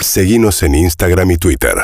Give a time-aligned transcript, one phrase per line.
[0.00, 1.74] Seguimos en Instagram y Twitter.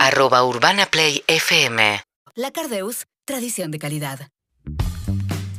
[0.00, 2.00] Arroba Urbana Play FM.
[2.34, 4.28] La Cardeus, tradición de calidad.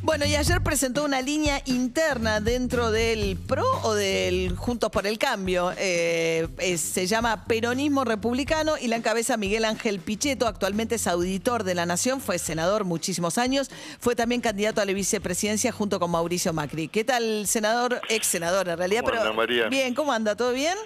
[0.02, 5.18] Bueno, y ayer presentó una línea interna dentro del PRO o del Juntos por el
[5.18, 5.74] Cambio.
[5.78, 6.48] Eh,
[6.78, 10.48] se llama Peronismo Republicano y la encabeza Miguel Ángel Pichetto.
[10.48, 13.70] Actualmente es auditor de la Nación, fue senador muchísimos años.
[14.00, 16.88] Fue también candidato a la vicepresidencia junto con Mauricio Macri.
[16.88, 18.00] ¿Qué tal, senador?
[18.10, 19.24] Ex senador en realidad, ¿Cómo pero.
[19.24, 19.68] anda, María?
[19.70, 20.36] Bien, ¿cómo anda?
[20.36, 20.78] ¿Todo bien?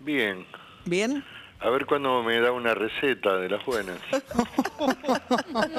[0.00, 0.46] Bien.
[0.84, 1.24] Bien.
[1.60, 3.98] A ver cuándo me da una receta de las buenas.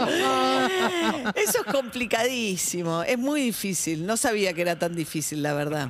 [1.35, 4.05] Eso es complicadísimo, es muy difícil.
[4.05, 5.89] No sabía que era tan difícil, la verdad.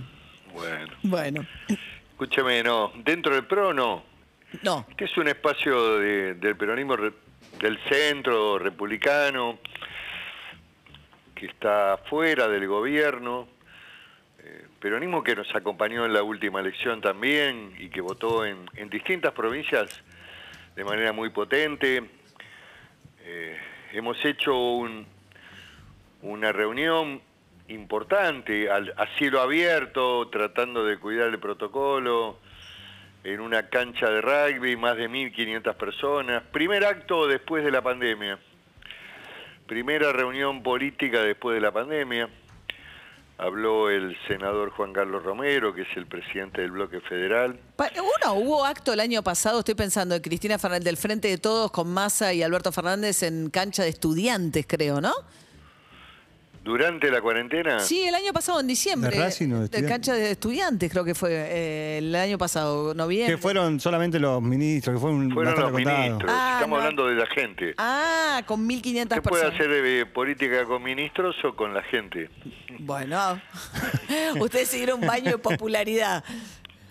[0.53, 0.93] Bueno.
[1.03, 1.45] Bueno,
[2.11, 2.91] Escúcheme, no.
[3.03, 4.03] Dentro del PRO, no.
[4.63, 4.85] no.
[4.89, 7.13] Este es un espacio de- del peronismo re-
[7.59, 9.59] del centro republicano
[11.35, 13.47] que está fuera del gobierno.
[14.43, 19.33] Eh, peronismo que nos acompañó en la última elección también y que votó en, distintas
[19.33, 20.01] provincias
[20.75, 22.03] de manera muy potente.
[23.23, 23.57] Eh,
[23.93, 25.05] hemos hecho un-
[26.23, 27.21] una reunión
[27.67, 32.39] importante al- a cielo abierto, tratando de cuidar el protocolo,
[33.23, 36.41] en una cancha de rugby, más de 1.500 personas.
[36.51, 38.39] Primer acto después de la pandemia.
[39.67, 42.27] Primera reunión política después de la pandemia.
[43.41, 47.59] Habló el senador Juan Carlos Romero, que es el presidente del bloque federal.
[47.79, 51.71] Uno, hubo acto el año pasado, estoy pensando, de Cristina Fernández del Frente de Todos
[51.71, 55.13] con Massa y Alberto Fernández en cancha de estudiantes, creo, ¿no?
[56.63, 59.09] Durante la cuarentena, Sí, el año pasado, en diciembre.
[59.09, 59.91] ¿De Racing o de estudiantes?
[59.91, 63.35] cancha de estudiantes, creo que fue eh, el año pasado, noviembre.
[63.35, 66.23] Que fueron solamente los ministros, que fue un fueron los ministros.
[66.31, 66.83] Ah, Estamos no.
[66.83, 67.73] hablando de la gente.
[67.79, 69.23] Ah, con 1.500 ¿Usted personas.
[69.29, 72.29] puede hacer eh, política con ministros o con la gente?
[72.77, 73.41] Bueno,
[74.39, 76.23] ustedes siguieron un baño de popularidad.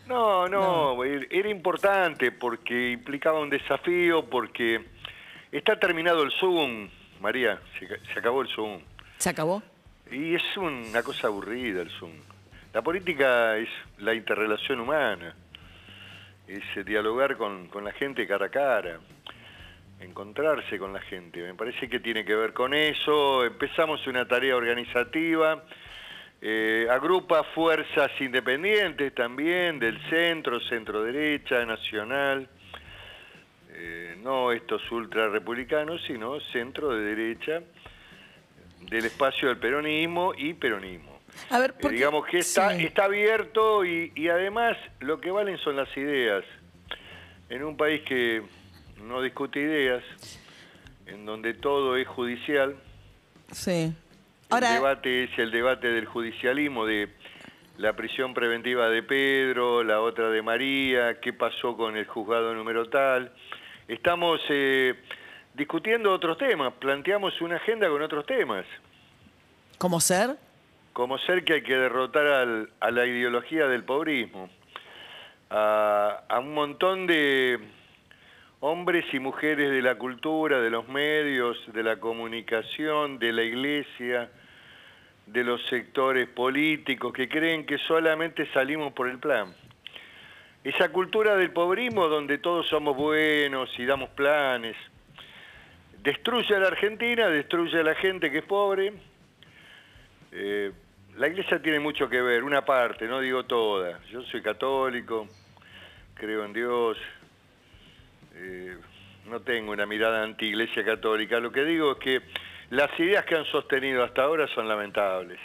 [0.08, 4.84] No, no, er- era importante porque implicaba un desafío, porque
[5.52, 6.88] está terminado el Zoom,
[7.20, 8.80] María, se, ca- se acabó el Zoom.
[9.20, 9.62] ¿Se acabó?
[10.10, 12.12] Y es una cosa aburrida el Zoom.
[12.72, 15.34] La política es la interrelación humana,
[16.48, 18.98] es eh, dialogar con, con la gente cara a cara,
[20.00, 21.42] encontrarse con la gente.
[21.42, 23.44] Me parece que tiene que ver con eso.
[23.44, 25.64] Empezamos una tarea organizativa,
[26.40, 32.48] eh, agrupa fuerzas independientes también, del centro, centro derecha, nacional.
[33.68, 37.62] Eh, no estos ultra republicanos, sino centro de derecha
[38.90, 41.18] del espacio del peronismo y peronismo.
[41.48, 42.84] A ver, Eh, porque- digamos que está, sí.
[42.84, 46.44] está abierto y, y además lo que valen son las ideas.
[47.48, 48.42] En un país que
[49.02, 50.02] no discute ideas,
[51.06, 52.76] en donde todo es judicial,
[53.52, 53.92] Sí.
[54.50, 57.08] el debate es el debate del judicialismo, de
[57.78, 62.88] la prisión preventiva de Pedro, la otra de María, qué pasó con el juzgado número
[62.90, 63.32] tal.
[63.88, 64.94] Estamos eh,
[65.54, 68.64] discutiendo otros temas, planteamos una agenda con otros temas.
[69.78, 70.36] ¿cómo ser?
[70.92, 74.50] como ser que hay que derrotar al- a la ideología del pobrismo,
[75.48, 77.58] a, a un montón de
[78.58, 84.30] hombres y mujeres de la cultura, de los medios, de la comunicación, de la iglesia,
[85.26, 89.54] de los sectores políticos que creen que solamente salimos por el plan.
[90.64, 94.76] Esa cultura del pobrismo donde todos somos buenos y damos planes,
[96.02, 98.92] destruye a la Argentina, destruye a la gente que es pobre,
[100.32, 100.72] eh,
[101.16, 104.00] la iglesia tiene mucho que ver, una parte, no digo toda.
[104.10, 105.28] Yo soy católico,
[106.14, 106.96] creo en Dios,
[108.34, 108.76] eh,
[109.26, 111.40] no tengo una mirada anti-iglesia católica.
[111.40, 112.20] Lo que digo es que
[112.70, 115.38] las ideas que han sostenido hasta ahora son lamentables.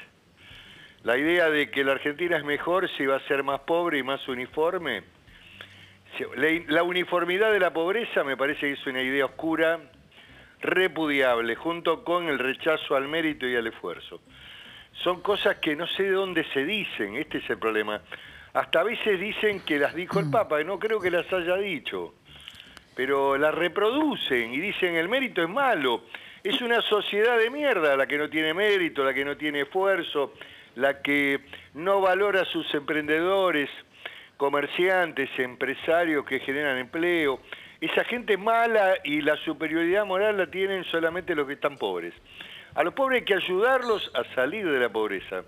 [1.04, 4.04] La idea de que la Argentina es mejor si va a ser más pobre y
[4.04, 5.04] más uniforme.
[6.70, 9.80] la uniformidad de la pobreza me parece que es una idea oscura,
[10.62, 14.22] repudiable, junto con el rechazo al mérito y al esfuerzo
[15.04, 18.02] son cosas que no sé de dónde se dicen, este es el problema.
[18.54, 21.58] Hasta a veces dicen que las dijo el Papa, y no creo que las haya
[21.58, 22.16] dicho,
[22.96, 26.04] pero las reproducen y dicen el mérito es malo.
[26.44, 30.34] Es una sociedad de mierda la que no tiene mérito, la que no tiene esfuerzo,
[30.76, 31.42] la que
[31.74, 33.70] no valora a sus emprendedores,
[34.38, 37.42] comerciantes, empresarios que generan empleo.
[37.82, 42.14] Esa gente mala y la superioridad moral la tienen solamente los que están pobres.
[42.74, 45.44] A los pobres hay que ayudarlos a salir de la pobreza,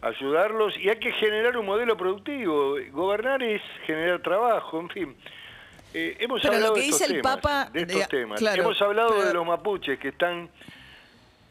[0.00, 2.76] ayudarlos y hay que generar un modelo productivo.
[2.92, 5.16] Gobernar es generar trabajo, en fin.
[5.94, 8.38] Eh, hemos Pero lo hablado que de estos dice el temas, Papa, de estos temas.
[8.40, 10.48] claro, hemos hablado pero- de los mapuches que están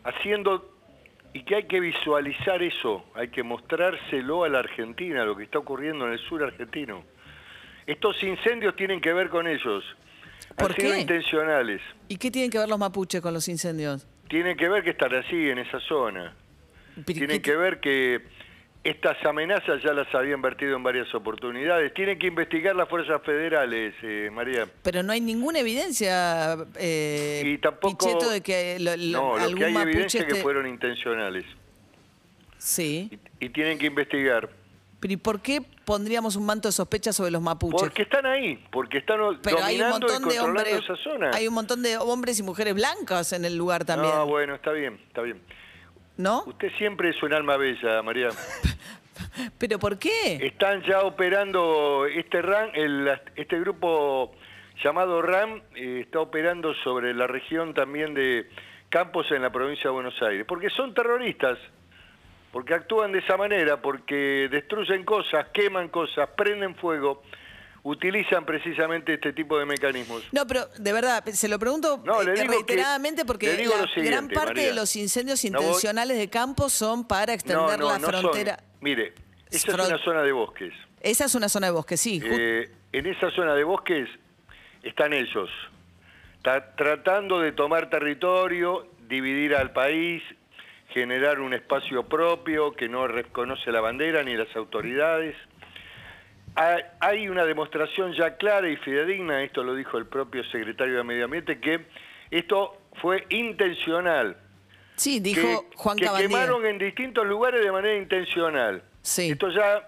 [0.04, 0.74] haciendo
[1.33, 5.59] y que hay que visualizar eso, hay que mostrárselo a la Argentina, lo que está
[5.59, 7.04] ocurriendo en el sur argentino.
[7.88, 9.84] Estos incendios tienen que ver con ellos.
[10.57, 11.00] ¿Por Han sido qué?
[11.00, 11.81] intencionales.
[12.10, 14.06] ¿Y qué tienen que ver los mapuches con los incendios?
[14.30, 16.36] Tienen que ver que están así, en esa zona.
[17.06, 18.22] Tienen ¿qué- que ver que
[18.84, 21.94] estas amenazas ya las habían vertido en varias oportunidades.
[21.94, 24.68] Tienen que investigar las fuerzas federales, eh, María.
[24.83, 28.06] Pero no hay ninguna evidencia, eh, Y tampoco...
[28.06, 31.45] Pichetto, de que lo- lo- no, lo que hay evidencia es que fueron intencionales.
[32.57, 33.10] Sí.
[33.40, 34.50] Y, y tienen que investigar.
[35.00, 37.82] Pero ¿y por qué pondríamos un manto de sospecha sobre los mapuches?
[37.82, 41.32] Porque están ahí, porque están Pero hay un y montón de hombres, esa zona.
[41.34, 44.72] hay un montón de hombres y mujeres blancas en el lugar también, No, bueno, está
[44.72, 45.40] bien, está bien.
[46.18, 46.44] ¿no?
[46.48, 48.30] Usted siempre es un alma bella, María.
[49.60, 50.38] Pero ¿por qué?
[50.42, 54.32] Están ya operando este RAM, el- este grupo
[54.84, 58.50] llamado RAM eh, está operando sobre la región también de
[58.90, 61.58] Campos en la provincia de Buenos Aires, porque son terroristas,
[62.57, 67.21] porque actúan de esa manera, porque destruyen cosas, queman cosas, prenden fuego,
[67.83, 70.24] utilizan precisamente este tipo de mecanismos.
[70.31, 73.56] No, pero de verdad, se lo pregunto No, eh, digo que- reiteradamente porque
[73.94, 74.69] la gran parte María.
[74.69, 78.09] de los incendios No voy- intencionales de campo son para extender la son.
[78.09, 78.57] frontera.
[78.81, 79.13] Mire,
[79.51, 80.74] esa es una zona de bosques.
[81.01, 82.19] Esa es una zona de bosque, sí.
[82.25, 84.09] Eh, en esa zona de bosques
[84.81, 85.51] están ellos,
[86.42, 90.24] ta- tratando de tomar territorio, dividir al país,
[90.89, 95.36] generar un espacio propio que no reconoce la bandera ni las autoridades.
[96.56, 101.04] Ha- Hay una demostración ya clara y fidedigna, esto lo dijo el propio secretario de
[101.04, 101.86] Medio Ambiente, que
[102.31, 104.38] esto fue intencional.
[104.95, 106.30] sí, dijo que, Juan que Cabandier.
[106.31, 108.81] quemaron en distintos lugares de manera intencional.
[109.04, 109.30] Sí.
[109.30, 109.88] Esto ya,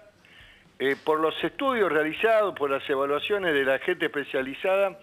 [0.78, 5.00] eh, por los estudios realizados, por las evaluaciones de la gente especializada,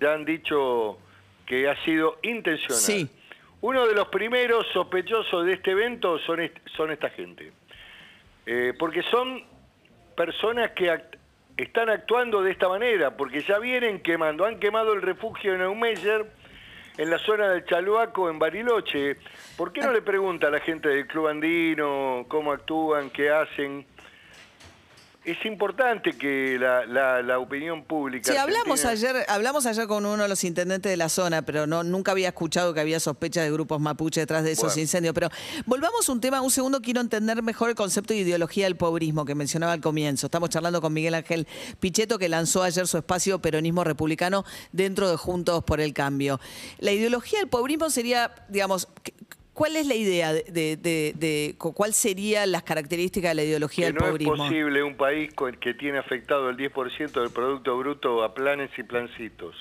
[0.00, 0.98] ya han dicho
[1.44, 2.80] que ha sido intencional.
[2.80, 3.10] Sí.
[3.66, 7.50] Uno de los primeros sospechosos de este evento son, est- son esta gente.
[8.44, 9.42] Eh, porque son
[10.14, 10.94] personas que
[11.56, 16.26] están actuando de esta manera, porque ya vienen quemando, han quemado el refugio de Neumeyer
[16.98, 19.16] en la zona del Chaluaco, en Bariloche.
[19.56, 23.86] ¿Por qué no le pregunta a la gente del Club Andino cómo actúan, qué hacen?
[25.24, 28.30] Es importante que la, la- la opinión pública...
[28.30, 31.66] Sí, hablamos argentina- ayer, hablamos ayer con uno de los intendentes de la zona, pero
[31.66, 34.82] no nunca había escuchado que había sospecha de grupos mapuche detrás de esos Bueno.
[34.82, 35.14] incendios.
[35.14, 35.30] Pero
[35.64, 39.24] volvamos a un tema, un segundo quiero entender mejor el concepto de ideología del pobrismo
[39.24, 40.26] que mencionaba al comienzo.
[40.26, 41.46] Estamos charlando con Miguel Ángel
[41.80, 46.38] Pichetto, que lanzó ayer su espacio Peronismo Republicano dentro de Juntos por el Cambio.
[46.80, 49.14] La ideología del pobrismo sería, digamos, ¿qué-
[49.54, 53.86] ¿cuál es la idea de, de- de- de- cuál serían las características de la ideología
[53.86, 54.36] que del no es pobrismo?
[54.36, 55.30] posible un país
[55.60, 59.56] que tiene afectado el 10% del Producto Bruto a planes y plancitos.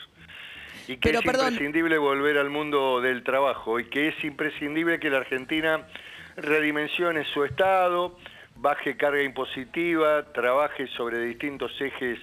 [0.87, 1.53] Y que Pero, es perdón.
[1.53, 5.87] imprescindible volver al mundo del trabajo y que es imprescindible que la Argentina
[6.35, 8.17] redimensione su Estado,
[8.57, 12.19] baje carga impositiva, trabaje sobre distintos ejes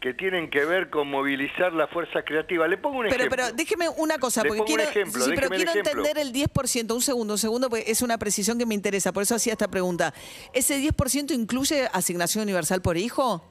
[0.00, 2.66] que tienen que ver con movilizar la fuerza creativa.
[2.66, 3.36] Le pongo un Pero, ejemplo.
[3.36, 7.02] pero déjeme una cosa, porque quiero, ejemplo, sí, pero el quiero entender el 10%, un
[7.02, 10.14] segundo, un segundo, porque es una precisión que me interesa, por eso hacía esta pregunta.
[10.54, 13.44] ¿Ese 10% incluye asignación universal por hijo?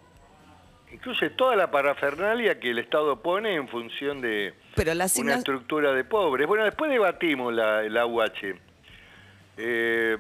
[0.92, 5.94] Incluye toda la parafernalia que el Estado pone en función de Pero la una estructura
[5.94, 6.48] de pobres.
[6.48, 8.56] Bueno, después debatimos la, la UH.
[9.57, 10.18] Eh,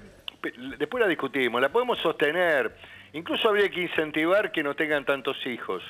[0.77, 2.75] después la discutimos, la podemos sostener.
[3.13, 5.81] Incluso habría que incentivar que no tengan tantos hijos.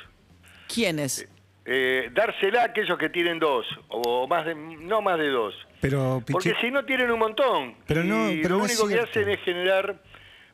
[0.74, 1.28] ¿Quiénes?
[1.66, 5.54] Eh, dársela a aquellos que tienen dos, o más de, no más de dos.
[5.82, 7.76] Pero, Porque si no tienen un montón.
[7.88, 10.02] Pero no- y pero lo no único que hacen es generar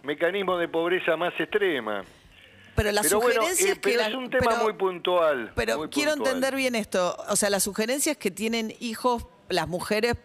[0.03, 2.03] mecanismos de pobreza más extrema.
[2.75, 3.79] Pero las pero bueno, sugerencias eh, que...
[3.81, 5.51] pero la- es un tema pero- muy puntual.
[5.55, 6.35] Pero muy quiero puntual.
[6.35, 7.15] entender bien esto.
[7.29, 10.15] O sea, las sugerencias que tienen hijos las mujeres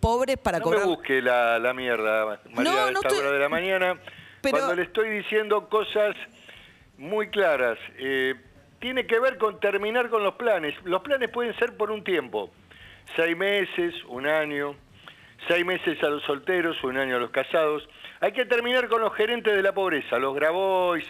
[0.00, 0.82] pobres para no cobrar...
[0.82, 3.98] me busque la, la mierda, María, No, a no esta estoy- hora de la mañana,
[4.42, 6.14] Pero- cuando le estoy diciendo cosas
[6.98, 7.78] muy claras.
[7.98, 8.34] Eh,
[8.84, 10.74] tiene que ver con terminar con los planes.
[10.84, 12.50] Los planes pueden ser por un tiempo,
[13.16, 14.76] seis meses, un año,
[15.48, 17.88] seis meses a los solteros, un año a los casados.
[18.20, 21.02] Hay que terminar con los gerentes de la pobreza, los Grabois,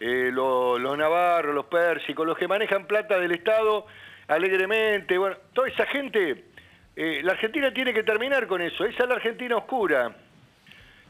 [0.00, 3.84] eh, lo- los Navarros, los Pérsicos, los que manejan plata del Estado
[4.26, 5.18] alegremente.
[5.18, 6.46] Bueno, toda esa gente,
[6.96, 8.86] eh, la Argentina tiene que terminar con eso.
[8.86, 10.16] Esa es la Argentina oscura.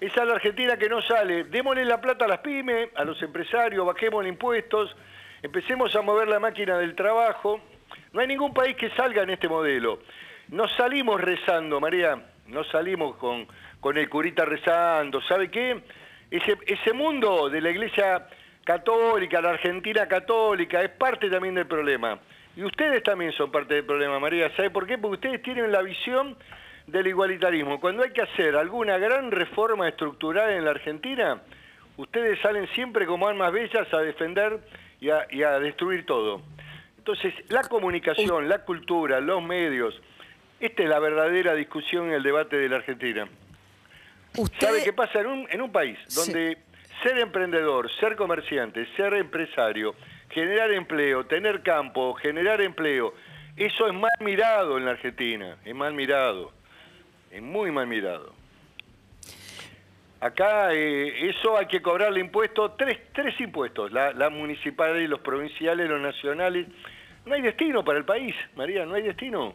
[0.00, 1.44] Esa es la Argentina que no sale.
[1.44, 4.97] Démosle la plata a las pymes, a los empresarios, bajemos impuestos,
[5.43, 7.61] empecemos a mover la máquina del trabajo.
[8.13, 10.01] No hay ningún país que salga en este modelo.
[10.49, 13.47] No salimos rezando, María, no salimos con,
[13.81, 15.21] con el curita rezando.
[15.23, 15.83] ¿Sabe qué?
[16.31, 18.27] Ese, ese mundo de la iglesia
[18.65, 22.19] católica, la Argentina católica, es parte también del problema.
[22.57, 24.55] Y ustedes también son parte del problema, María.
[24.57, 24.99] ¿Sabe por qué?
[24.99, 26.37] Porque ustedes tienen la visión
[26.87, 27.81] del igualitarismo.
[27.81, 31.41] Cuando hay que hacer alguna gran reforma estructural en la Argentina,
[31.97, 34.61] ustedes salen siempre como almas bellas a defender
[35.02, 36.40] y a, y a destruir todo.
[36.97, 40.00] Entonces, la comunicación, la cultura, los medios,
[40.61, 43.28] esta es la verdadera discusión en el debate de la Argentina.
[44.38, 46.21] Usted, ¿Sabe qué pasa en un, en un país Sí.
[46.21, 46.59] donde
[47.02, 49.97] ser emprendedor, ser comerciante, ser empresario,
[50.30, 53.12] generar empleo, tener campo, generar empleo,
[53.56, 56.52] eso es mal mirado en la Argentina, es mal mirado,
[57.32, 58.32] es muy mal mirado.
[60.23, 65.19] Acá eh, eso hay que cobrarle impuestos, tres, tres impuestos, la, la municipal y los
[65.19, 66.69] provinciales, los nacionales.
[67.26, 69.52] No hay destino para el país, María, no hay destino.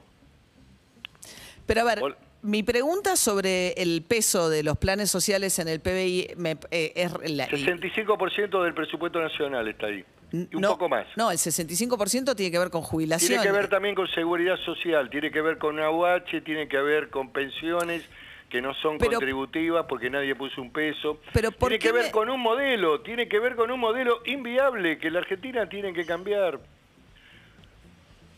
[1.66, 2.18] Pero a ver, Hola.
[2.42, 7.32] mi pregunta sobre el peso de los planes sociales en el PBI me- eh, es...
[7.32, 11.08] la- 65% del presupuesto nacional está ahí, y un no, poco más.
[11.16, 13.30] No, el 65% tiene que ver con jubilación.
[13.30, 17.10] Tiene que ver también con seguridad social, tiene que ver con AUH, tiene que ver
[17.10, 18.04] con pensiones
[18.50, 21.20] que no son Pero- contributivas porque nadie puso un peso.
[21.34, 23.80] Pero ¿por tiene qué que ver me- con un modelo, tiene que ver con un
[23.80, 26.60] modelo inviable que la Argentina tiene que cambiar.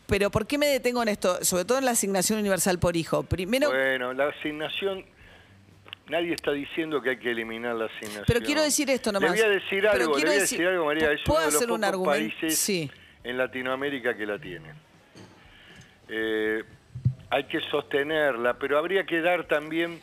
[0.06, 1.44] Pero ¿por qué me detengo en esto?
[1.44, 3.22] Sobre todo en la asignación universal por hijo.
[3.22, 5.04] Primero, Bueno, la asignación,
[6.08, 8.24] nadie está diciendo que hay que eliminar la asignación.
[8.26, 9.30] Pero quiero decir esto nomás.
[9.30, 11.46] Le voy a decir algo, le voy a decir- decir algo, María, es ¿puedo uno
[11.46, 12.10] de los pocos argumento?
[12.40, 12.90] países Sí.
[13.22, 14.70] en Latinoamérica que la tiene.
[16.08, 16.64] Eh,
[17.30, 20.00] hay que sostenerla, pero habría que dar también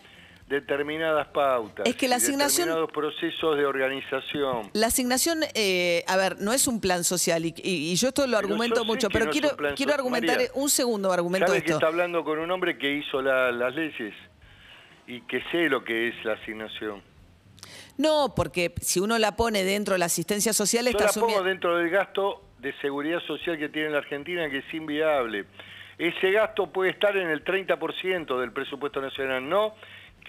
[0.47, 1.85] determinadas pautas.
[1.85, 4.69] Es que la asignación- Determinados procesos de organización.
[4.73, 8.37] La asignación, eh, a ver, no es un plan social y, y- yo esto lo
[8.37, 11.79] argumento mucho, pero no quiero, quiero argumentar María, un segundo argumento Sabe de que esto.
[11.79, 14.13] está hablando con un hombre que hizo la- las leyes
[15.05, 17.01] y que sé lo que es la asignación.
[17.97, 21.43] No, porque si uno la pone dentro de la asistencia social Yo está la pongo
[21.43, 25.45] dentro del gasto de seguridad social que tiene la Argentina, que es inviable.
[25.97, 29.73] Ese gasto puede estar en el 30% del presupuesto nacional, no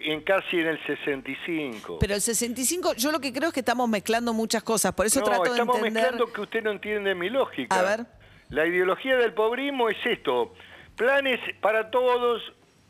[0.01, 1.97] en casi en el 65%.
[2.01, 5.21] Pero el 65, yo lo que creo es que estamos mezclando muchas cosas, por eso
[5.21, 7.79] no, trato de estamos mezclando que usted no entiende mi lógica.
[7.79, 8.07] A ver.
[8.51, 10.55] La ideología del pobrismo es esto,
[10.97, 12.41] planes para todos,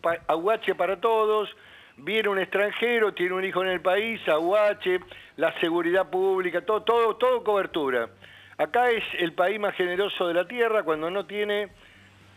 [0.01, 1.49] pa- aguache para todos,
[1.97, 5.01] viene un extranjero, tiene un hijo en el país, aguache,
[5.37, 8.09] la seguridad pública, todo, todo, todo cobertura.
[8.57, 11.69] Acá es el país más generoso de la tierra cuando no tiene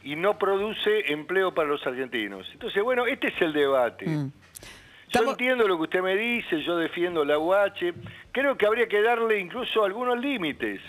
[0.04, 2.48] y no produce empleo para los argentinos.
[2.54, 4.06] Entonces, bueno, este es el debate.
[4.06, 4.32] Yo Mm.
[5.08, 7.94] Estamos- entiendo lo que usted me dice, yo defiendo la UH,
[8.32, 10.80] creo que habría que darle incluso algunos límites.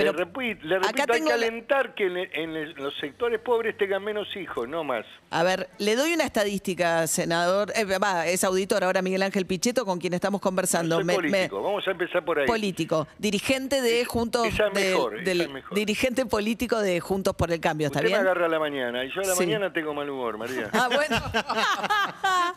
[0.00, 3.76] Pero le repito, le acá repito, hay tengo que alentar que en, los sectores pobres
[3.76, 5.04] tengan menos hijos, no más.
[5.30, 9.84] A ver, le doy una estadística, senador, eh, va, es auditor ahora Miguel Ángel Pichetto,
[9.84, 10.96] con quien estamos conversando.
[10.96, 12.46] Soy Me- me- político, vamos a empezar por ahí.
[12.46, 15.74] político, dirigente de Juntos, esa es de- mejor, esa del- es mejor.
[15.76, 18.20] dirigente político de Juntos por el Cambio, ¿está Usted me bien?
[18.26, 19.40] agarra a la mañana y yo a la Sí.
[19.46, 20.68] mañana tengo mal humor, María.
[20.72, 21.16] Ah, bueno.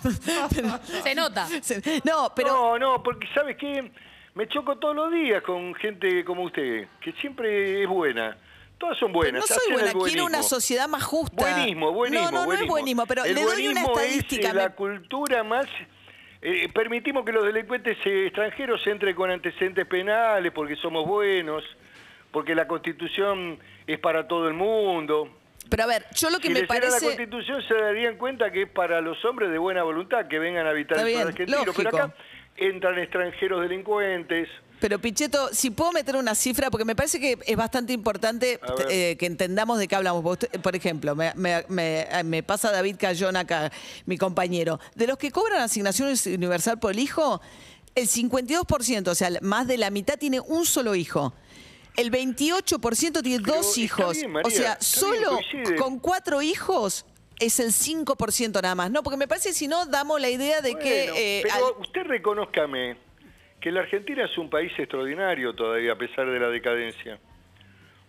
[1.03, 1.47] Se nota.
[2.03, 3.91] no, pero No, no, porque ¿sabe qué?
[4.35, 8.35] Me choco todos los días con gente como usted, que siempre es buena.
[8.79, 9.49] Todas son pero buenas.
[9.49, 11.35] no soy buena, quiero una sociedad más justa.
[11.35, 12.31] Buenismo, buenismo.
[12.31, 13.05] No, no, no es buenismo.
[13.05, 14.47] pero El le doy una estadística.
[14.49, 15.67] Es me- la cultura más.
[16.41, 21.63] eh, permitimos que los delincuentes extranjeros entren con antecedentes penales porque somos buenos,
[22.31, 25.29] porque la Constitución es para todo el mundo.
[25.69, 27.05] Pero a ver, yo lo que si me leyera la parece.
[27.05, 30.71] Constitución se darían cuenta que es para los hombres de buena voluntad que vengan a
[30.71, 31.59] habitar el argentino.
[31.77, 32.13] Pero acá
[32.57, 34.47] entran extranjeros delincuentes.
[34.79, 39.15] Pero Pichetto, si puedo meter una cifra, porque me parece que es bastante importante eh,
[39.17, 40.37] que entendamos de qué hablamos.
[40.61, 43.71] Por ejemplo, me, me- me- me pasa David Cayón acá,
[44.05, 44.81] mi compañero.
[44.95, 47.39] De los que cobran asignación universal por el hijo,
[47.95, 51.33] el 52%, o sea, más de la mitad tiene un solo hijo.
[51.95, 54.17] El 28% tiene Pero dos hijos.
[54.17, 57.05] bien, María, o sea, solo bien, con cuatro hijos
[57.45, 58.91] es el 5% nada más.
[58.91, 61.39] No, porque me parece que si no damos la idea de que...
[61.39, 62.97] Eh, pero al- usted reconózcame
[63.61, 67.19] que la Argentina es un país extraordinario todavía a pesar de la decadencia.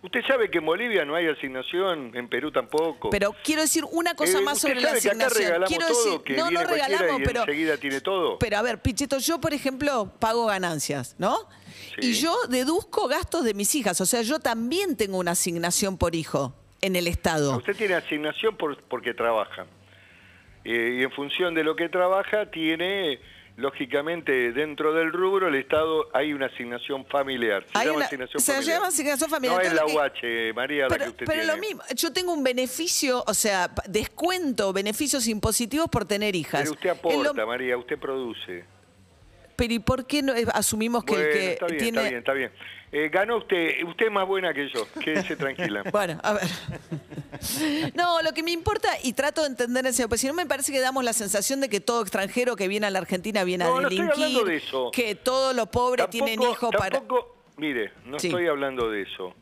[0.03, 3.09] Usted sabe que en Bolivia no hay asignación, en Perú tampoco.
[3.09, 5.31] Pero quiero decir una cosa Eh, más sobre la acá asignación.
[5.43, 8.37] regalamos quiero todo, decir, que no, cualquiera regalamos, y pero enseguida tiene todo.
[8.37, 11.49] Pero a ver, Pichetto, yo por ejemplo pago ganancias, ¿no?
[11.99, 12.09] Sí.
[12.09, 16.13] Y yo deduzco gastos de mis hijas, o sea, yo también tengo una asignación por
[16.13, 17.57] hijo en el Estado.
[17.57, 19.65] Usted tiene asignación por- porque trabaja.
[20.63, 23.19] Eh, y en función de lo que trabaja, tiene,
[23.55, 27.63] lógicamente, dentro del rubro, el Estado, hay una asignación familiar.
[27.71, 28.75] Se llama una- asignación se familiar.
[28.77, 29.57] llama asignación familiar.
[29.57, 29.93] No es la que-
[30.49, 31.53] UH, María, la que Pero, usted pero tiene.
[31.53, 36.61] lo mismo, yo tengo un beneficio, o sea, descuento, beneficios impositivos por tener hijas.
[36.61, 36.95] Pero usted lo-
[37.29, 38.65] aporta, María, usted produce.
[39.55, 41.97] Pero ¿y por qué no eh, asumimos que bueno, el que está bien, tiene...
[41.99, 42.51] está bien, está bien.
[42.91, 45.83] Eh, ganó usted, usted es más buena que yo, quédese tranquila.
[45.91, 46.43] Bueno, a ver.
[47.95, 50.71] No, lo que me importa, y trato de entender ese, porque si no me parece
[50.71, 53.77] que damos la sensación de que todo extranjero que viene a la Argentina viene No,
[53.77, 54.91] a no estoy delinquir, hablando de eso.
[54.91, 57.01] que todos los pobres tienen hijos para...
[57.57, 58.27] mire, no Sí.
[58.27, 59.35] estoy hablando de eso.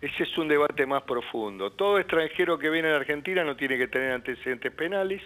[0.00, 1.70] Ese es un debate más profundo.
[1.72, 5.22] Todo extranjero que viene a la Argentina no tiene que tener antecedentes penales.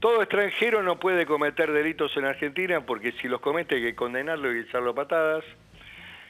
[0.00, 4.54] Todo extranjero no puede cometer delitos en Argentina porque si los comete hay que condenarlo
[4.54, 5.44] y echarlo a patadas.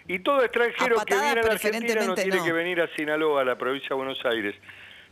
[0.08, 2.44] Y todo extranjero A que viene a la Argentina no tiene no.
[2.44, 4.56] que venir a Sinaloa, a la provincia de Buenos Aires.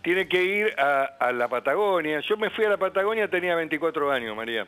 [0.03, 2.21] Tiene que ir a, a la Patagonia.
[2.21, 4.67] Yo me fui a la Patagonia, tenía 24 años, María.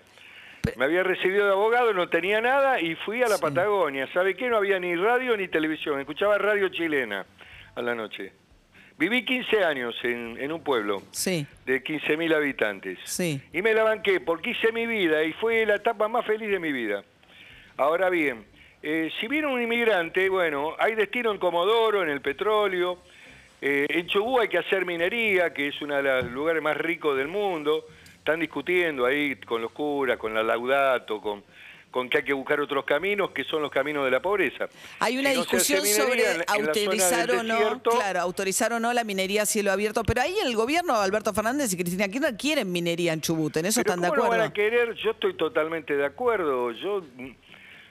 [0.76, 3.42] Me había recibido de abogado, no tenía nada y fui a la Sí.
[3.42, 4.06] Patagonia.
[4.12, 4.49] ¿Sabe qué?
[4.49, 5.99] No había ni radio ni televisión.
[5.99, 7.25] Escuchaba radio chilena
[7.75, 8.32] a la noche.
[9.00, 12.99] Viví 15 años en, en un pueblo Sí, de 15.000 habitantes.
[13.04, 13.40] sí.
[13.52, 16.59] Y me la banqué porque hice mi vida y fue la etapa más feliz de
[16.61, 17.02] mi vida.
[17.78, 18.45] Ahora bien,
[18.83, 22.99] eh, si viene un inmigrante, bueno, hay destino en Comodoro, en el petróleo.
[23.62, 27.16] eh, en Chubú hay que hacer minería, que es uno de los lugares más ricos
[27.16, 27.87] del mundo.
[28.19, 31.42] Están discutiendo ahí con los curas, con la laudato, con,
[31.90, 34.68] con que hay que buscar otros caminos, que son los caminos de la pobreza.
[35.00, 38.78] Hay una Si no discusión sobre en- en autorizar o no, desierto, claro, autorizar o
[38.80, 42.37] no la minería a cielo abierto, pero ahí el gobierno, Alberto Fernández y Cristina Kirchner
[42.37, 44.42] quieren minería en Chubut, en eso Pero están de ¿cómo no acuerdo.
[44.42, 44.94] van a querer?
[44.94, 46.70] Yo estoy totalmente de acuerdo.
[46.73, 47.02] Yo,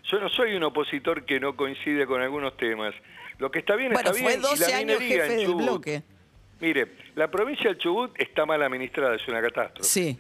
[0.10, 2.94] yo no soy un opositor que no coincide con algunos temas.
[3.38, 4.40] Lo que está bien Bueno, está fue bien.
[4.40, 6.04] y la 12 años minería jefe en del Chubut- bloque.
[6.62, 9.88] Mire, la provincia del Chubut está mal administrada, es una catástrofe.
[9.90, 10.18] Sí.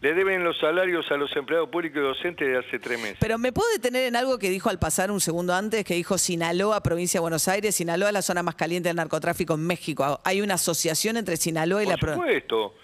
[0.00, 3.16] Le deben los salarios a los empleados públicos y docentes de hace tres meses.
[3.18, 6.18] Pero me puedo detener en algo que dijo al pasar un segundo antes, que dijo
[6.18, 7.74] Sinaloa, provincia de Buenos Aires.
[7.74, 10.20] Sinaloa la zona más caliente del narcotráfico en México.
[10.24, 12.26] Hay una asociación entre Sinaloa y la Por provincia.
[12.26, 12.74] supuesto.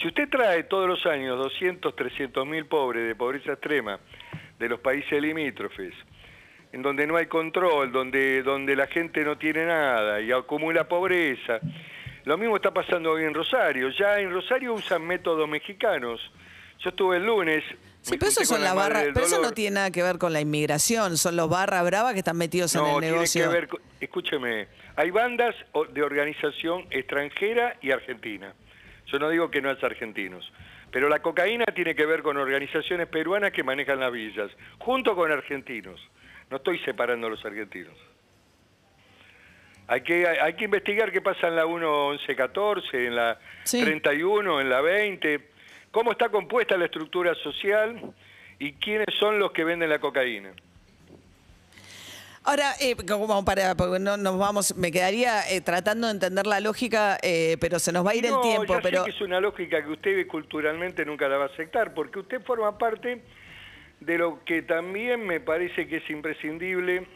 [0.00, 4.00] Si usted trae todos los años 200, 300 mil pobres de pobreza extrema
[4.58, 5.94] de los países limítrofes,
[6.72, 11.60] en donde no hay control, donde, donde la gente no tiene nada y acumula pobreza,
[12.24, 13.90] lo mismo está pasando hoy en Rosario.
[13.90, 16.20] Ya en Rosario usan métodos mexicanos.
[16.80, 17.62] Yo estuve el lunes.
[18.02, 20.40] Sí, pero eso son la barra, pero eso no tiene nada que ver con la
[20.40, 23.44] inmigración, son los barra brava que están metidos en el tiene negocio.
[23.44, 25.54] que ver, con- escúcheme, hay bandas
[25.92, 28.52] de organización extranjera y argentina.
[29.06, 30.52] Yo no digo que no haya argentinos,
[30.90, 35.32] pero la cocaína tiene que ver con organizaciones peruanas que manejan las villas, junto con
[35.32, 35.98] argentinos.
[36.50, 37.96] No estoy separando a los argentinos.
[39.86, 43.82] Hay que, hay, que investigar qué pasa en la 1114, en la Sí.
[43.82, 45.40] 31, en la 20,
[45.94, 48.12] cómo está compuesta la estructura social
[48.58, 50.50] y quiénes son los que venden la cocaína.
[52.42, 56.60] Ahora, eh, como para, porque no nos vamos, me quedaría eh, tratando de entender la
[56.60, 58.74] lógica, eh, pero se nos va a ir No, el tiempo.
[58.74, 61.94] ya sé Pero que es una lógica que usted culturalmente nunca la va a aceptar,
[61.94, 63.22] porque usted forma parte
[64.00, 67.06] de lo que también me parece que es imprescindible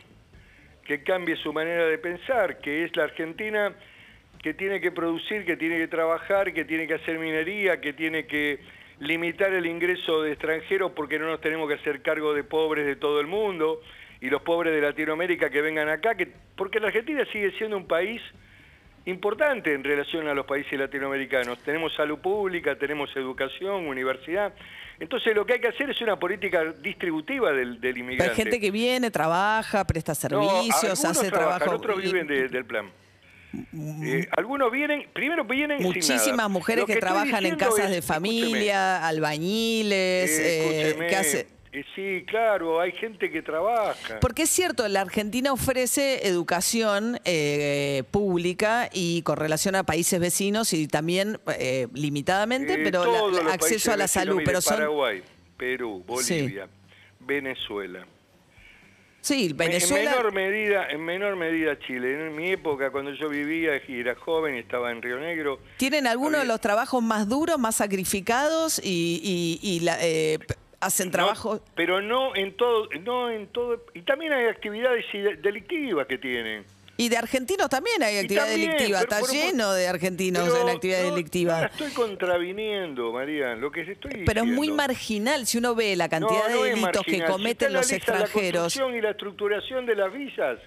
[0.86, 3.74] que cambie su manera de pensar, que es la Argentina
[4.42, 8.26] que tiene que producir, que tiene que trabajar, que tiene que hacer minería, que tiene
[8.26, 8.60] que
[9.00, 12.96] limitar el ingreso de extranjeros porque no nos tenemos que hacer cargo de pobres de
[12.96, 13.80] todo el mundo
[14.20, 17.86] y los pobres de Latinoamérica que vengan acá, que, porque la Argentina sigue siendo un
[17.86, 18.20] país
[19.04, 21.58] importante en relación a los países latinoamericanos.
[21.60, 24.52] Tenemos salud pública, tenemos educación, universidad.
[25.00, 28.34] Entonces lo que hay que hacer es una política distributiva del, del hay inmigrante.
[28.34, 31.70] gente que viene, trabaja, presta servicios, hace trabajo.
[31.70, 32.90] otros viven de- del plan.
[34.04, 36.48] Eh, algunos vienen, primero vienen sin Muchísimas nada.
[36.48, 41.46] mujeres que, trabajan en casas es- de familia, albañiles, eh, eh, escúcheme, que hace...
[41.72, 44.18] eh, sí, claro, hay gente que trabaja.
[44.20, 47.18] Porque es cierto, la Argentina ofrece educación
[48.10, 51.38] pública y con relación a países vecinos y también
[51.92, 54.34] limitadamente, pero la- acceso a la salud.
[54.36, 55.22] mire, pero son Paraguay,
[55.56, 56.34] Perú, Sí.
[56.42, 56.68] Bolivia,
[57.20, 58.06] Venezuela.
[59.20, 60.10] Sí, Venezuela.
[60.10, 62.26] En menor medida, en menor medida Chile.
[62.26, 66.06] En mi época, cuando yo vivía y era joven y estaba en Río Negro, Tienen
[66.06, 69.20] algunos de los trabajos más duros, más sacrificados y,
[69.62, 70.38] y- y la- eh,
[70.80, 71.54] hacen trabajo.
[71.56, 75.04] No, pero no en todo, no en todo, y también hay actividades
[75.42, 76.64] delictivas que tienen.
[77.00, 78.98] Y de argentinos también hay actividad también, delictiva.
[79.00, 81.54] pero- Está pero- lleno de argentinos Pero en actividad no- delictiva.
[81.54, 85.94] No la estoy contraviniendo, María, lo que estoy Pero es muy marginal si uno ve
[85.94, 87.12] la cantidad No, de delitos que.
[87.12, 88.62] Si cometen usted los La extranjeros.
[88.64, 90.58] construcción y la estructuración de las villas.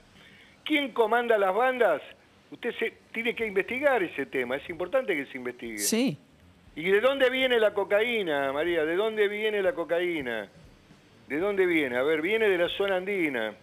[0.63, 2.01] ¿Quién comanda las bandas?
[2.49, 4.55] Usted se, tiene que investigar ese tema.
[4.55, 5.79] Es importante que se investigue.
[5.79, 6.17] Sí.
[6.77, 8.85] ¿Y de dónde viene la cocaína, María?
[8.85, 10.49] ¿De dónde viene la cocaína?
[11.27, 11.97] ¿De dónde viene?
[11.97, 13.53] A ver, viene de la zona andina.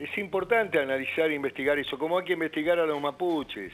[0.00, 3.70] Es importante analizar e investigar eso, como hay que investigar a los mapuches,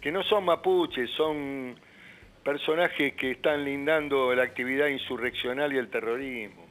[0.00, 1.74] que no son mapuches, son
[2.44, 6.64] personajes que están lindando la actividad insurreccional y el terrorismo.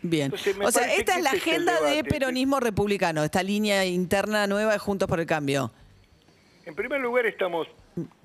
[0.00, 0.26] Bien.
[0.26, 4.74] Entonces, o sea, esta es la es agenda de peronismo republicano, esta línea interna nueva
[4.74, 5.72] de Juntos por el Cambio.
[6.66, 7.66] En primer lugar, estamos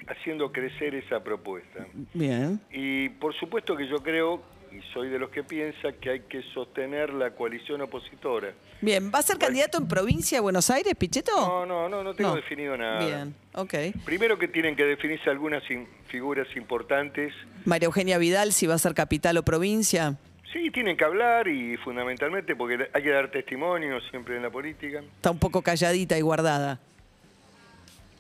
[0.08, 1.88] haciendo crecer esa propuesta.
[2.14, 2.60] Bien.
[2.72, 6.42] Y por supuesto que yo creo y soy de los que piensa que hay que
[6.54, 8.54] sostener la coalición opositora.
[8.82, 11.32] Bien, ¿va a ser candidato en provincia de Buenos Aires, Pichetto?
[11.36, 12.36] No, no, no, no tengo No.
[12.36, 13.06] definido nada.
[13.06, 13.74] Bien, ok.
[14.06, 17.34] Primero que tienen que definirse algunas in- figuras importantes.
[17.66, 20.18] María Eugenia Vidal, si va a ser capital o provincia.
[20.54, 25.02] Sí, tienen que hablar y fundamentalmente porque hay que dar testimonio siempre en la política.
[25.18, 26.80] Está un poco calladita y guardada.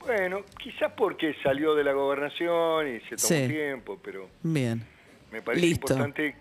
[0.05, 3.47] Bueno, quizás porque salió de la gobernación y se tomó Sí.
[3.47, 4.83] tiempo, pero Bien.
[5.31, 5.93] Me parece Listo.
[5.93, 6.35] importante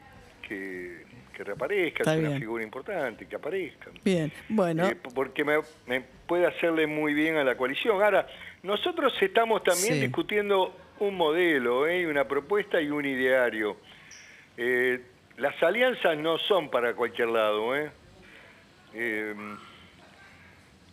[0.47, 1.03] que,
[1.35, 3.91] que reaparezca, Está es una figura importante, que aparezca.
[4.05, 4.87] Bien, bueno.
[4.89, 8.03] Eh, porque me, me puede hacerle muy bien a la coalición.
[8.03, 8.27] Ahora,
[8.63, 10.01] nosotros estamos también Sí.
[10.01, 12.07] discutiendo un modelo, ¿eh?
[12.07, 13.77] una propuesta y un ideario.
[14.57, 15.01] Eh,
[15.37, 17.77] las alianzas no son para cualquier lado.
[17.77, 17.91] ¿eh?
[18.95, 19.35] Eh,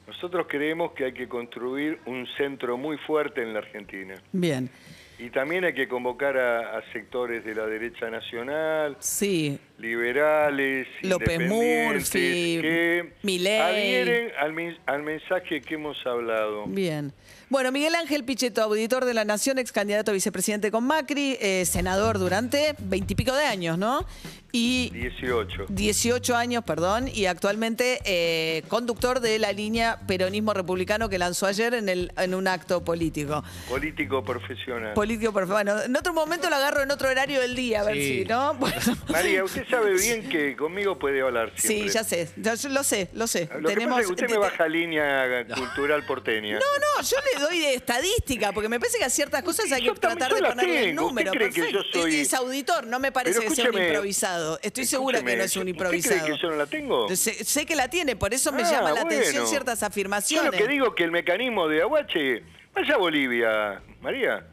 [0.08, 4.14] nosotros creemos que hay que construir un centro muy fuerte en la Argentina.
[4.32, 4.70] Bien.
[5.18, 9.60] Y también hay que convocar a, sectores de la derecha nacional, Sí.
[9.78, 13.14] Liberales, López independientes, Murphy, que
[13.62, 16.66] adhieren al, men- al mensaje que hemos hablado.
[16.68, 17.14] Bien.
[17.50, 21.66] Bueno, Miguel Ángel Pichetto, auditor de la Nación, ex candidato a vicepresidente con Macri, eh,
[21.66, 24.06] senador durante veintipico de años, ¿no?
[24.52, 25.66] Y 18.
[25.70, 31.74] 18 años, perdón, y actualmente eh, conductor de la línea Peronismo Republicano que lanzó ayer
[31.74, 33.44] en, el, en un acto político.
[33.70, 34.94] Político profesional.
[34.94, 37.96] Político, por Bueno, en otro momento lo agarro en otro horario del día, a ver
[37.96, 38.20] Sí.
[38.22, 38.54] si, ¿no?
[38.60, 38.78] Bueno.
[39.10, 41.90] María, usted sabe bien que conmigo puede hablar siempre.
[41.90, 43.50] Sí, ya sé, ya lo sé, lo sé.
[43.60, 46.56] Lo que pasa es que usted me baja línea cultural porteña.
[46.60, 49.84] No, no, yo le doy de estadística, porque me parece que a ciertas cosas hay
[49.84, 51.08] Yo que tratar yo de ponerle el tengo.
[51.08, 51.32] ¿Usted número.
[51.32, 54.60] cree que yo soy- Es auditor, no me parece que sea un improvisado.
[54.62, 56.16] Estoy segura que no es un improvisado.
[56.16, 57.16] ¿Usted cree que yo no la tengo?
[57.16, 60.52] Sé, sé que la tiene, por eso me Ah, llama la atención ciertas Yo afirmaciones.
[60.52, 64.46] lo que digo es que el mecanismo de Aguache, vaya a Bolivia, María.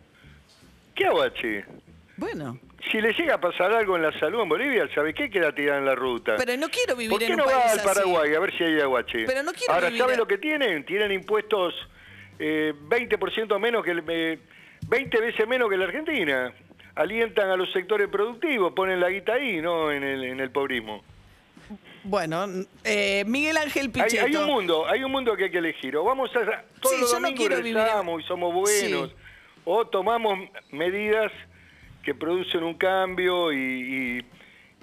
[0.94, 1.64] ¿Qué Aguache?
[2.16, 2.59] Bueno,
[2.90, 5.31] Si le llega a pasar algo en la salud en Bolivia, ¿sabe qué?
[5.31, 6.35] Queda tirada en la ruta.
[6.37, 7.87] pero no quiero vivir ¿Por qué en un no país va al así.
[7.88, 9.25] Paraguay a ver si hay aguache?
[9.25, 10.85] Pero no quiero Ahora, vivir ¿sabe en- lo que tienen?
[10.85, 11.75] Tienen impuestos
[12.38, 14.38] eh, 20% menos que el, eh,
[14.88, 16.53] 20 veces menos que la Argentina.
[16.95, 21.03] Alientan a los sectores productivos, ponen la guita ahí, no en el, en el pobrismo.
[22.05, 22.45] Bueno,
[22.85, 24.27] eh, Miguel Ángel Pichetto.
[24.27, 25.97] hay un mundo, hay un mundo que hay que elegir.
[25.97, 26.40] O vamos a
[26.81, 29.16] todos Sí, los yo no domingos quiero vivir en- rezamos y somos buenos, Sí.
[29.64, 30.38] o tomamos
[30.71, 31.31] medidas
[32.03, 34.25] que producen un cambio y, y-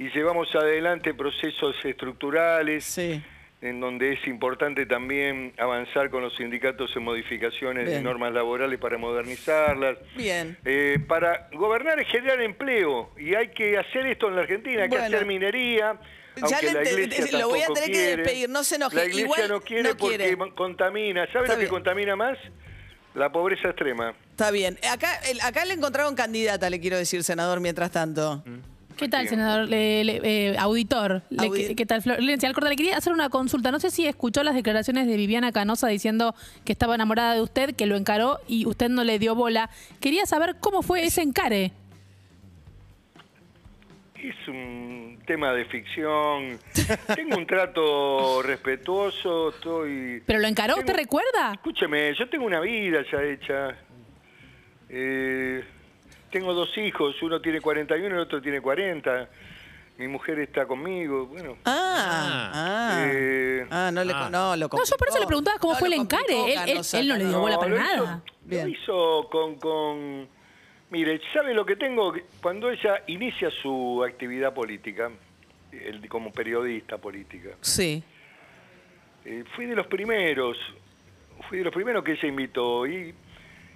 [0.04, 3.22] y llevamos adelante procesos estructurales Sí.
[3.62, 8.98] en donde es importante también avanzar con los sindicatos en modificaciones de normas laborales para
[8.98, 9.98] modernizarlas.
[10.16, 10.58] Bien.
[10.64, 14.88] Eh, para gobernar es generar empleo y hay que hacer esto en la Argentina, hay
[14.90, 15.10] Bueno.
[15.10, 16.00] que hacer minería.
[16.50, 18.96] Ya le la iglesia lo voy a tener que despedir, no se enoje.
[18.96, 20.38] La iglesia Igual no quiere no porque quiere.
[20.56, 21.28] contamina.
[21.34, 22.38] ¿Sabe Está lo que contamina más?
[23.20, 24.14] La pobreza extrema.
[24.32, 24.80] Está bien.
[24.90, 28.44] Acá, el- acá le encontraron candidata, le quiero decir, senador, mientras tanto.
[28.96, 29.68] ¿Qué tal, senador?
[29.70, 31.22] Le- le- eh, auditor.
[31.30, 32.70] Le- Audi- ¿qué, qué tal, Florencia Alcorta?
[32.70, 33.72] Le quería hacer una consulta.
[33.72, 36.34] No sé si escuchó las declaraciones de Viviana Canosa diciendo
[36.66, 39.70] que estaba enamorada de usted, que lo encaró y usted no le dio bola.
[40.00, 41.72] Quería saber cómo fue ese encare.
[44.22, 46.60] Es un tema de ficción.
[47.16, 50.22] Tengo un trato respetuoso, estoy...
[50.26, 50.74] ¿Pero lo encaró?
[50.74, 51.54] ¿Usted Tengo- recuerda?
[51.54, 53.78] Escúcheme, yo tengo una vida ya hecha.
[54.90, 55.64] Eh,
[56.32, 59.30] tengo dos hijos, uno tiene 41 y el otro tiene 40.
[59.98, 61.58] Mi mujer está conmigo, bueno.
[61.66, 63.04] Ah, ah.
[63.06, 64.30] Eh, Ah, no, le, Ah.
[64.32, 65.20] no, lo No, yo por eso complicó.
[65.20, 66.24] le preguntaba cómo No, fue el encare.
[66.24, 67.96] complicó, Él, él- Canosa, él no le dio bola para lo nada.
[67.96, 68.64] Hizo, Bien.
[68.66, 70.39] Lo hizo con, con...
[70.92, 72.14] Mire, ¿sabe lo que tengo?
[72.42, 75.12] Cuando ella inicia su actividad política,
[75.72, 78.04] el- como periodista política, Sí.
[79.26, 80.58] eh, fui de los primeros,
[81.48, 83.14] fui de los primeros que ella invitó y,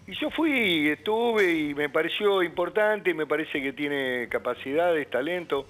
[0.08, 5.68] y yo fui, estuve y me pareció importante, y me parece que tiene capacidades, talento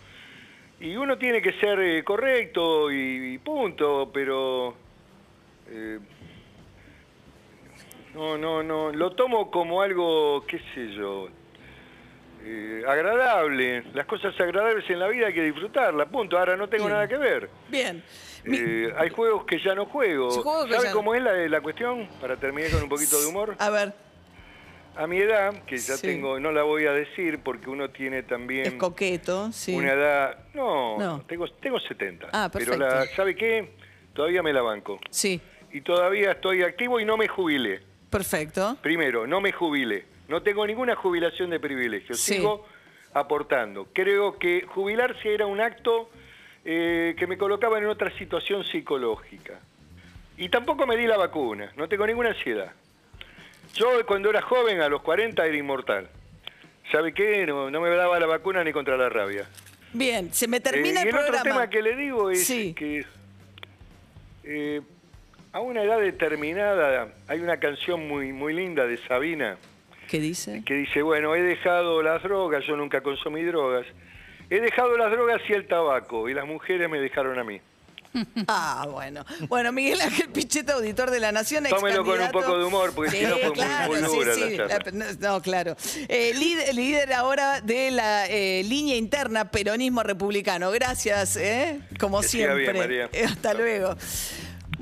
[0.79, 4.75] y uno tiene que ser eh, correcto y, y punto, pero
[5.69, 5.99] eh,
[8.13, 11.29] no, no, no, lo tomo como algo, qué sé yo,
[12.43, 13.83] eh, agradable.
[13.93, 16.37] Las cosas agradables en la vida hay que disfrutarlas, punto.
[16.37, 16.93] Ahora no tengo Bien.
[16.95, 17.49] nada que ver.
[17.69, 18.03] Bien.
[18.43, 20.29] Mi- Eh, hay juegos que ya no juego.
[20.31, 22.07] Sí, juegos que ¿Sabe ya no- cómo es la, la cuestión?
[22.19, 23.55] Para terminar con un poquito de humor.
[23.59, 23.93] A ver,
[24.95, 26.05] A mi edad, que ya Sí.
[26.05, 29.73] tengo, no la voy a decir porque uno tiene también es coqueto, sí.
[29.73, 30.37] una edad...
[30.53, 31.21] No, No.
[31.25, 32.27] Tengo, tengo 70.
[32.31, 32.95] Ah, pero perfecto.
[32.95, 33.73] la, ¿sabe qué?
[34.13, 34.99] Todavía me la banco.
[35.09, 37.81] Sí, Y todavía estoy activo y no me jubilé.
[38.13, 38.77] Perfecto.
[38.81, 40.05] Primero, no me jubilé.
[40.29, 42.15] No tengo ninguna jubilación de privilegio.
[42.15, 42.35] Sí.
[42.35, 42.65] Sigo
[43.13, 43.87] aportando.
[43.93, 46.09] Creo que jubilarse era un acto
[46.65, 49.59] eh, que me colocaba en otra situación psicológica.
[50.37, 51.71] Y tampoco me di la vacuna.
[51.75, 52.71] No tengo ninguna ansiedad.
[53.75, 56.09] Yo cuando era joven, a los 40, era inmortal.
[56.91, 57.45] ¿Sabe qué?
[57.45, 59.47] No, no me daba la vacuna ni contra la rabia.
[59.93, 62.73] Bien, se me termina Eh, y el el otro tema que le digo es Sí.
[62.73, 63.05] que
[64.43, 64.81] eh,
[65.53, 69.57] a una edad determinada hay una canción muy, muy linda de Sabina
[70.09, 70.61] ¿Qué dice?
[70.65, 73.85] que dice, bueno, he dejado las drogas, yo nunca consumí drogas,
[74.49, 77.61] he dejado las drogas y el tabaco, y las mujeres me dejaron a mí.
[78.47, 79.25] Ah, bueno.
[79.47, 81.63] Bueno, Miguel Ángel Pichetto, auditor de la Nación.
[81.67, 84.15] Tómelo con un poco de humor, porque si Sí, no fue muy- claro, muy sí,
[84.17, 84.57] dura sí.
[84.57, 84.91] la charla.
[84.91, 85.75] No, no, claro.
[86.07, 90.69] Eh, líder, líder ahora de la eh, línea interna peronismo republicano.
[90.69, 91.79] Gracias, ¿eh?
[91.99, 92.57] como Que siempre.
[92.71, 93.09] bien, María.
[93.25, 93.95] Hasta luego.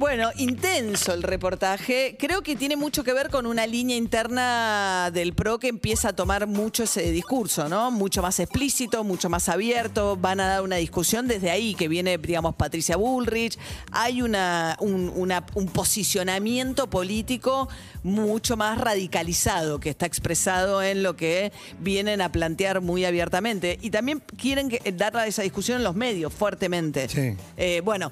[0.02, 2.16] Bueno, intenso el reportaje.
[2.18, 6.14] Creo que tiene mucho que ver con una línea interna del PRO que empieza a
[6.14, 7.92] tomar mucho ese discurso, ¿no?
[7.92, 10.18] Mucho más explícito, mucho más abierto.
[10.18, 13.60] Van a dar una discusión desde ahí que viene, digamos, Patricia Bullrich.
[13.92, 17.70] Hay una, un, una- un posicionamiento político
[18.02, 23.78] mucho más radicalizado que está expresado en lo que vienen a plantear muy abiertamente.
[23.84, 27.08] Y también quieren que- dar esa discusión en los medios fuertemente.
[27.08, 27.36] Sí.
[27.56, 28.12] Eh, bueno,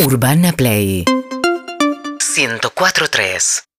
[0.00, 1.04] Urbana Play.
[2.20, 3.67] 104.3